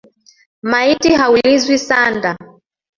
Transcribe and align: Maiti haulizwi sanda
Maiti 0.71 1.09
haulizwi 1.15 1.77
sanda 1.77 2.37